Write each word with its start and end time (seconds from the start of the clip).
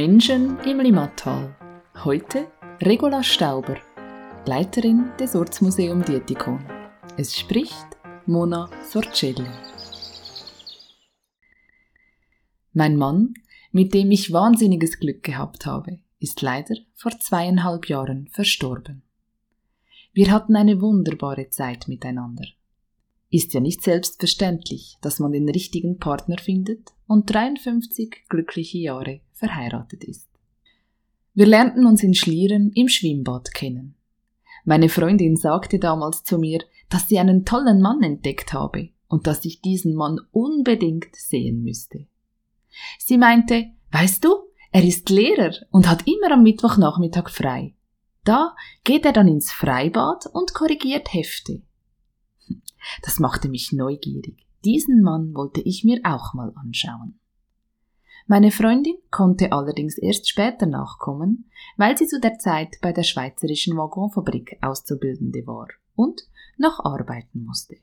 Menschen 0.00 0.58
im 0.60 0.80
Limmattal. 0.80 1.54
Heute 2.04 2.50
Regula 2.80 3.22
Stauber, 3.22 3.76
Leiterin 4.46 5.10
des 5.20 5.36
Ortsmuseum 5.36 6.02
Dietikon. 6.02 6.64
Es 7.18 7.38
spricht 7.38 7.86
Mona 8.24 8.70
Sorcelli. 8.82 9.44
Mein 12.72 12.96
Mann, 12.96 13.34
mit 13.72 13.92
dem 13.92 14.10
ich 14.10 14.32
wahnsinniges 14.32 14.98
Glück 15.00 15.22
gehabt 15.22 15.66
habe, 15.66 15.98
ist 16.18 16.40
leider 16.40 16.76
vor 16.94 17.12
zweieinhalb 17.20 17.86
Jahren 17.90 18.26
verstorben. 18.28 19.02
Wir 20.14 20.30
hatten 20.30 20.56
eine 20.56 20.80
wunderbare 20.80 21.50
Zeit 21.50 21.88
miteinander. 21.88 22.46
Ist 23.30 23.54
ja 23.54 23.60
nicht 23.60 23.82
selbstverständlich, 23.82 24.98
dass 25.00 25.20
man 25.20 25.32
den 25.32 25.48
richtigen 25.48 25.98
Partner 25.98 26.36
findet 26.38 26.90
und 27.06 27.32
53 27.32 28.24
glückliche 28.28 28.78
Jahre 28.78 29.20
verheiratet 29.32 30.04
ist. 30.04 30.28
Wir 31.34 31.46
lernten 31.46 31.86
uns 31.86 32.02
in 32.02 32.14
Schlieren 32.14 32.72
im 32.74 32.88
Schwimmbad 32.88 33.54
kennen. 33.54 33.94
Meine 34.64 34.88
Freundin 34.88 35.36
sagte 35.36 35.78
damals 35.78 36.24
zu 36.24 36.38
mir, 36.38 36.60
dass 36.88 37.08
sie 37.08 37.18
einen 37.18 37.44
tollen 37.44 37.80
Mann 37.80 38.02
entdeckt 38.02 38.52
habe 38.52 38.90
und 39.08 39.26
dass 39.26 39.44
ich 39.44 39.60
diesen 39.60 39.94
Mann 39.94 40.20
unbedingt 40.32 41.14
sehen 41.14 41.62
müsste. 41.62 42.06
Sie 42.98 43.16
meinte, 43.16 43.70
weißt 43.92 44.24
du, 44.24 44.34
er 44.72 44.84
ist 44.84 45.08
Lehrer 45.08 45.54
und 45.70 45.88
hat 45.88 46.06
immer 46.06 46.32
am 46.32 46.42
Mittwochnachmittag 46.42 47.30
frei. 47.30 47.74
Da 48.24 48.54
geht 48.84 49.04
er 49.04 49.12
dann 49.12 49.28
ins 49.28 49.50
Freibad 49.50 50.26
und 50.32 50.52
korrigiert 50.52 51.12
Hefte. 51.12 51.62
Das 53.20 53.32
machte 53.32 53.50
mich 53.50 53.70
neugierig. 53.72 54.46
Diesen 54.64 55.02
Mann 55.02 55.34
wollte 55.34 55.60
ich 55.60 55.84
mir 55.84 56.00
auch 56.04 56.32
mal 56.32 56.54
anschauen. 56.56 57.20
Meine 58.26 58.50
Freundin 58.50 58.96
konnte 59.10 59.52
allerdings 59.52 59.98
erst 59.98 60.26
später 60.26 60.64
nachkommen, 60.64 61.50
weil 61.76 61.98
sie 61.98 62.06
zu 62.06 62.18
der 62.18 62.38
Zeit 62.38 62.78
bei 62.80 62.94
der 62.94 63.02
Schweizerischen 63.02 63.76
Waggonfabrik 63.76 64.56
Auszubildende 64.62 65.46
war 65.46 65.68
und 65.94 66.22
noch 66.56 66.82
arbeiten 66.82 67.44
musste. 67.44 67.76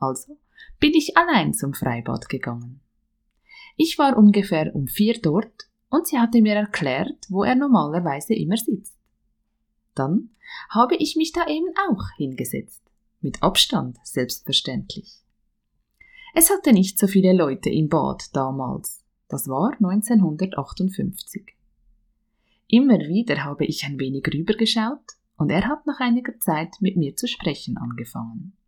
Also 0.00 0.38
bin 0.80 0.94
ich 0.94 1.16
allein 1.16 1.54
zum 1.54 1.72
Freibad 1.72 2.28
gegangen. 2.28 2.80
Ich 3.76 3.96
war 3.96 4.16
ungefähr 4.16 4.74
um 4.74 4.88
vier 4.88 5.20
dort 5.22 5.68
und 5.88 6.08
sie 6.08 6.18
hatte 6.18 6.42
mir 6.42 6.56
erklärt, 6.56 7.26
wo 7.28 7.44
er 7.44 7.54
normalerweise 7.54 8.34
immer 8.34 8.56
sitzt. 8.56 8.98
Dann 9.94 10.30
habe 10.68 10.96
ich 10.96 11.14
mich 11.14 11.30
da 11.30 11.46
eben 11.46 11.68
auch 11.88 12.08
hingesetzt. 12.16 12.83
Mit 13.24 13.42
Abstand, 13.42 13.96
selbstverständlich. 14.02 15.10
Es 16.34 16.50
hatte 16.50 16.74
nicht 16.74 16.98
so 16.98 17.06
viele 17.06 17.32
Leute 17.32 17.70
im 17.70 17.88
Bad 17.88 18.24
damals. 18.36 19.02
Das 19.28 19.48
war 19.48 19.72
1958. 19.72 21.56
Immer 22.68 22.98
wieder 22.98 23.42
habe 23.42 23.64
ich 23.64 23.84
ein 23.84 23.98
wenig 23.98 24.26
rübergeschaut 24.26 25.14
und 25.38 25.48
er 25.48 25.66
hat 25.66 25.86
nach 25.86 26.00
einiger 26.00 26.38
Zeit 26.38 26.74
mit 26.80 26.98
mir 26.98 27.16
zu 27.16 27.26
sprechen 27.26 27.78
angefangen. 27.78 28.58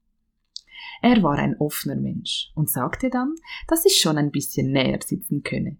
Er 1.03 1.23
war 1.23 1.37
ein 1.37 1.59
offener 1.59 1.97
Mensch 1.97 2.51
und 2.55 2.71
sagte 2.71 3.11
dann, 3.11 3.35
dass 3.69 3.85
ich 3.85 4.01
schon 4.01 4.17
ein 4.17 4.31
bisschen 4.31 4.73
näher 4.73 5.01
sitzen 5.05 5.43
könne. 5.43 5.77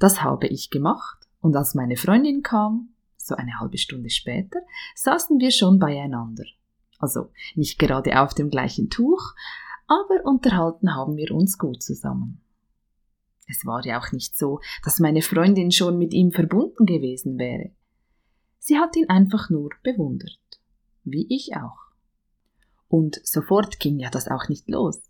Das 0.00 0.20
habe 0.24 0.48
ich 0.48 0.70
gemacht 0.70 1.28
und 1.38 1.54
als 1.54 1.76
meine 1.76 1.96
Freundin 1.96 2.42
kam, 2.42 2.88
so 3.16 3.36
eine 3.36 3.60
halbe 3.60 3.78
Stunde 3.78 4.10
später, 4.10 4.58
saßen 4.96 5.38
wir 5.38 5.52
schon 5.52 5.78
beieinander. 5.78 6.42
Also 7.02 7.30
nicht 7.56 7.80
gerade 7.80 8.22
auf 8.22 8.32
dem 8.32 8.48
gleichen 8.48 8.88
Tuch, 8.88 9.34
aber 9.88 10.24
unterhalten 10.24 10.94
haben 10.94 11.16
wir 11.16 11.32
uns 11.32 11.58
gut 11.58 11.82
zusammen. 11.82 12.40
Es 13.48 13.66
war 13.66 13.84
ja 13.84 14.00
auch 14.00 14.12
nicht 14.12 14.38
so, 14.38 14.60
dass 14.84 15.00
meine 15.00 15.20
Freundin 15.20 15.72
schon 15.72 15.98
mit 15.98 16.14
ihm 16.14 16.30
verbunden 16.30 16.86
gewesen 16.86 17.38
wäre. 17.38 17.72
Sie 18.60 18.78
hat 18.78 18.94
ihn 18.94 19.08
einfach 19.08 19.50
nur 19.50 19.70
bewundert, 19.82 20.38
wie 21.02 21.26
ich 21.28 21.56
auch. 21.56 21.90
Und 22.86 23.20
sofort 23.24 23.80
ging 23.80 23.98
ja 23.98 24.08
das 24.08 24.28
auch 24.28 24.48
nicht 24.48 24.70
los. 24.70 25.02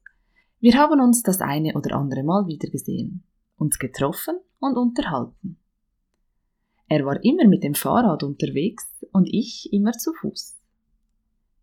Wir 0.60 0.78
haben 0.78 0.98
uns 0.98 1.22
das 1.22 1.42
eine 1.42 1.74
oder 1.74 1.94
andere 1.96 2.22
Mal 2.22 2.46
wieder 2.46 2.70
gesehen, 2.70 3.22
uns 3.58 3.78
getroffen 3.78 4.38
und 4.60 4.78
unterhalten. 4.78 5.58
Er 6.88 7.04
war 7.04 7.22
immer 7.22 7.46
mit 7.46 7.62
dem 7.62 7.74
Fahrrad 7.74 8.22
unterwegs 8.22 8.86
und 9.12 9.28
ich 9.30 9.70
immer 9.74 9.92
zu 9.92 10.14
Fuß. 10.14 10.61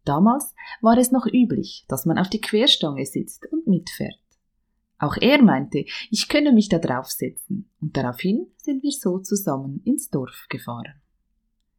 Damals 0.09 0.56
war 0.81 0.97
es 0.97 1.12
noch 1.12 1.28
üblich, 1.28 1.86
dass 1.88 2.08
man 2.08 2.18
auf 2.18 2.31
die 2.31 2.42
Querstange 2.42 3.06
sitzt 3.06 3.46
und 3.52 3.68
mitfährt. 3.68 4.18
Auch 4.97 5.16
er 5.22 5.40
meinte, 5.40 5.86
ich 6.09 6.28
könne 6.30 6.52
mich 6.52 6.68
da 6.68 6.80
draufsetzen, 6.80 7.70
und 7.80 7.96
daraufhin 7.96 8.47
sind 8.58 8.81
wir 8.81 8.90
so 8.92 9.20
zusammen 9.20 9.84
ins 9.86 10.09
Dorf 10.09 10.47
gefahren. 10.50 11.00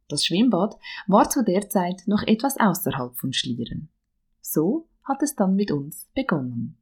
Das 0.07 0.23
Schwimmbad 0.23 0.77
war 1.07 1.29
zu 1.29 1.43
der 1.43 1.67
Zeit 1.67 2.03
noch 2.05 2.23
etwas 2.25 2.57
außerhalb 2.57 3.17
von 3.17 3.33
Schlieren. 3.33 3.89
So 4.39 4.87
hat 5.03 5.21
es 5.23 5.35
dann 5.35 5.57
mit 5.57 5.69
uns 5.69 6.07
begonnen. 6.15 6.77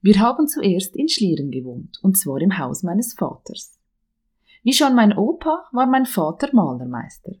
Wir 0.00 0.20
haben 0.20 0.48
zuerst 0.48 0.96
in 0.96 1.10
Schlieren 1.10 1.50
gewohnt, 1.50 1.98
und 2.02 2.16
zwar 2.16 2.40
im 2.40 2.56
Haus 2.56 2.82
meines 2.82 3.12
Vaters. 3.12 3.78
Wie 4.62 4.72
schon 4.72 4.94
mein 4.94 5.14
Opa 5.14 5.68
war 5.70 5.86
mein 5.86 6.06
Vater 6.06 6.48
Malermeister. 6.54 7.32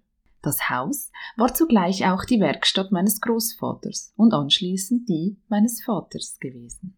Das 0.42 0.70
Haus 0.70 1.10
war 1.36 1.52
zugleich 1.54 2.06
auch 2.06 2.24
die 2.24 2.40
Werkstatt 2.40 2.92
meines 2.92 3.20
Großvaters 3.20 4.12
und 4.16 4.32
anschließend 4.32 5.08
die 5.08 5.36
meines 5.48 5.82
Vaters 5.82 6.38
gewesen. 6.38 6.96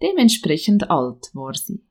Dementsprechend 0.00 0.90
alt 0.90 1.30
war 1.34 1.54
sie. 1.54 1.82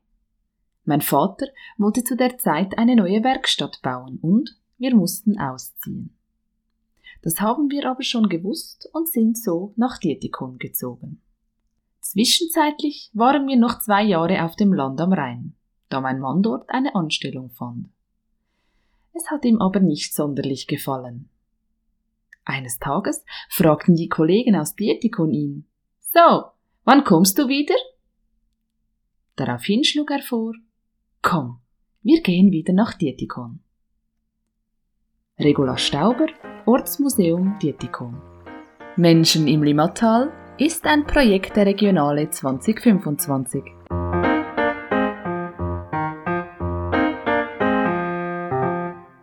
Mein 0.83 1.01
Vater 1.01 1.47
wollte 1.77 2.03
zu 2.03 2.15
der 2.15 2.37
Zeit 2.37 2.77
eine 2.77 2.95
neue 2.95 3.23
Werkstatt 3.23 3.81
bauen 3.81 4.19
und 4.21 4.57
wir 4.77 4.95
mussten 4.95 5.39
ausziehen. 5.39 6.15
Das 7.21 7.41
haben 7.41 7.69
wir 7.69 7.89
aber 7.89 8.03
schon 8.03 8.29
gewusst 8.29 8.89
und 8.93 9.09
sind 9.09 9.37
so 9.37 9.73
nach 9.75 9.97
Dietikon 9.97 10.57
gezogen. 10.59 11.21
Zwischenzeitlich 11.99 13.11
waren 13.13 13.47
wir 13.47 13.57
noch 13.57 13.79
zwei 13.79 14.03
Jahre 14.03 14.45
auf 14.45 14.55
dem 14.55 14.73
Land 14.73 15.01
am 15.01 15.11
Rhein 15.11 15.57
da 15.89 16.01
mein 16.01 16.19
Mann 16.19 16.43
dort 16.43 16.69
eine 16.69 16.95
Anstellung 16.95 17.49
fand. 17.49 17.89
Es 19.17 19.31
hat 19.31 19.45
ihm 19.45 19.61
aber 19.61 19.79
nicht 19.79 20.13
sonderlich 20.13 20.67
gefallen. 20.67 21.29
Eines 22.45 22.77
Tages 22.77 23.25
fragten 23.49 23.95
die 23.95 24.09
Kollegen 24.09 24.55
aus 24.55 24.75
Dietikon 24.75 25.31
ihn, 25.31 25.65
So, 25.99 26.43
wann 26.83 27.03
kommst 27.03 27.37
du 27.39 27.47
wieder? 27.47 27.75
Daraufhin 29.35 29.83
schlug 29.83 30.11
er 30.11 30.21
vor, 30.21 30.53
Komm, 31.23 31.59
wir 32.03 32.21
gehen 32.21 32.51
wieder 32.51 32.73
nach 32.73 32.93
Dietikon. 32.93 33.59
Regula 35.39 35.77
Stauber, 35.77 36.27
Ortsmuseum 36.65 37.57
Dietikon. 37.59 38.21
Menschen 38.97 39.47
im 39.47 39.63
Limmatal 39.63 40.31
ist 40.59 40.85
ein 40.85 41.05
Projekt 41.07 41.55
der 41.55 41.65
Regionale 41.65 42.29
2025. 42.29 43.63